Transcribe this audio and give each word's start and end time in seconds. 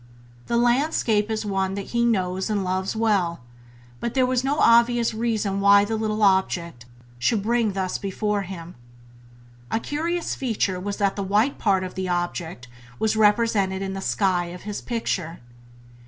The 0.47 0.57
landscape 0.57 1.29
is 1.29 1.45
one 1.45 1.75
that 1.75 1.89
he 1.91 2.03
knows 2.03 2.49
and 2.49 2.63
loves 2.63 2.95
well, 2.95 3.41
but 3.99 4.15
there 4.15 4.25
was 4.25 4.43
no 4.43 4.57
obvious 4.57 5.13
reason 5.13 5.61
why 5.61 5.85
the 5.85 5.95
little 5.95 6.23
object 6.23 6.85
should 7.19 7.43
bring 7.43 7.73
thus 7.73 7.99
before 7.99 8.41
him. 8.41 8.73
A 9.69 9.79
curious 9.79 10.33
feature 10.33 10.79
was 10.79 10.97
that 10.97 11.15
the 11.15 11.21
white 11.23 11.59
part 11.59 11.83
of 11.83 11.93
that 11.93 12.07
object 12.07 12.67
was 12.97 13.15
represented 13.15 13.83
in 13.83 13.93
the 13.93 14.01
sky 14.01 14.45
of 14.45 14.63
his 14.63 14.81
picture. 14.81 15.39